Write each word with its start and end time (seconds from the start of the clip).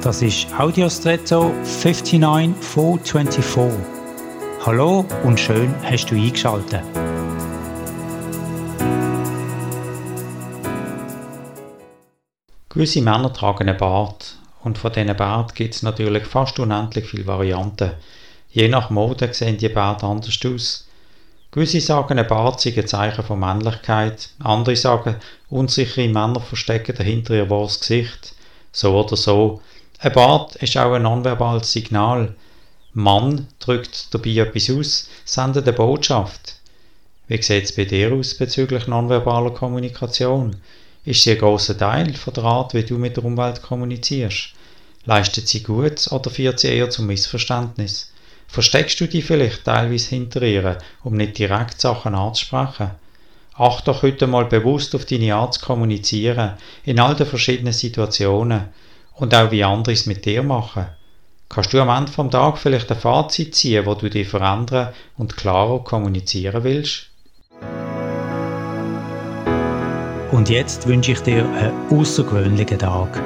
Das 0.00 0.22
ist 0.22 0.46
Audiostretto 0.56 1.52
59424. 1.64 3.80
Hallo 4.64 5.04
und 5.24 5.40
schön 5.40 5.74
hast 5.82 6.06
du 6.06 6.14
eingeschaltet. 6.14 6.84
Gewisse 12.68 13.02
Männer 13.02 13.32
tragen 13.32 13.68
einen 13.68 13.76
Bart 13.76 14.36
und 14.62 14.78
von 14.78 14.92
diesen 14.92 15.16
Bart 15.16 15.56
gibt 15.56 15.74
es 15.74 15.82
natürlich 15.82 16.26
fast 16.26 16.60
unendlich 16.60 17.06
viele 17.06 17.26
Varianten. 17.26 17.90
Je 18.50 18.68
nach 18.68 18.90
Mode 18.90 19.34
sehen 19.34 19.58
die 19.58 19.68
Bärte 19.68 20.06
anders 20.06 20.38
aus. 20.46 20.86
Gewisse 21.50 21.80
sagen, 21.80 22.20
ein 22.20 22.28
Bart 22.28 22.60
sei 22.60 22.72
ein 22.76 22.86
Zeichen 22.86 23.24
von 23.24 23.40
Männlichkeit, 23.40 24.30
andere 24.38 24.76
sagen, 24.76 25.16
unsichere 25.50 26.06
Männer 26.06 26.40
verstecken 26.40 26.94
dahinter 26.96 27.34
ihr 27.34 27.50
wahres 27.50 27.80
Gesicht. 27.80 28.36
So 28.70 28.96
oder 28.96 29.16
so. 29.16 29.60
Ein 30.00 30.12
Bart 30.12 30.54
ist 30.56 30.76
auch 30.76 30.92
ein 30.92 31.02
nonverbales 31.02 31.72
Signal. 31.72 32.32
Mann 32.92 33.48
drückt 33.58 34.14
dabei 34.14 34.30
etwas 34.36 34.70
aus, 34.70 35.08
sendet 35.24 35.66
eine 35.66 35.76
Botschaft. 35.76 36.54
Wie 37.26 37.42
sieht 37.42 37.64
es 37.64 37.74
bei 37.74 37.84
dir 37.84 38.12
aus 38.12 38.34
bezüglich 38.34 38.86
nonverbaler 38.86 39.50
Kommunikation? 39.50 40.54
Ist 41.04 41.24
sie 41.24 41.32
ein 41.32 41.38
grosser 41.38 41.76
Teil 41.76 42.14
von 42.14 42.32
der 42.32 42.44
Art, 42.44 42.74
wie 42.74 42.84
du 42.84 42.96
mit 42.96 43.16
der 43.16 43.24
Umwelt 43.24 43.60
kommunizierst? 43.60 44.50
Leistet 45.04 45.48
sie 45.48 45.64
gut 45.64 46.06
oder 46.12 46.30
führt 46.30 46.60
sie 46.60 46.68
eher 46.68 46.90
zum 46.90 47.08
Missverständnis? 47.08 48.12
Versteckst 48.46 49.00
du 49.00 49.08
dich 49.08 49.24
vielleicht 49.24 49.64
teilweise 49.64 50.10
hinter 50.10 50.42
ihr, 50.42 50.78
um 51.02 51.16
nicht 51.16 51.38
direkt 51.38 51.80
Sachen 51.80 52.14
anzusprechen? 52.14 52.92
Acht 53.54 53.88
doch 53.88 54.02
heute 54.02 54.28
mal 54.28 54.44
bewusst 54.44 54.94
auf 54.94 55.06
deine 55.06 55.34
Art 55.34 55.54
zu 55.54 55.60
kommunizieren, 55.60 56.52
in 56.84 57.00
all 57.00 57.16
den 57.16 57.26
verschiedenen 57.26 57.72
Situationen 57.72 58.68
und 59.18 59.34
auch 59.34 59.50
wie 59.50 59.64
andere 59.64 59.92
es 59.92 60.06
mit 60.06 60.24
dir 60.24 60.42
machen. 60.42 60.86
Kannst 61.48 61.72
du 61.72 61.80
am 61.80 61.88
Ende 61.88 62.12
vom 62.12 62.30
Tag 62.30 62.58
vielleicht 62.58 62.90
ein 62.90 62.98
Fazit 62.98 63.54
ziehen, 63.54 63.86
wo 63.86 63.94
du 63.94 64.08
dich 64.10 64.28
verändern 64.28 64.92
und 65.16 65.36
klarer 65.36 65.82
kommunizieren 65.82 66.62
willst? 66.62 67.08
Und 70.30 70.50
jetzt 70.50 70.86
wünsche 70.86 71.12
ich 71.12 71.20
dir 71.20 71.44
einen 71.44 71.72
außergewöhnlichen 71.90 72.78
Tag. 72.78 73.20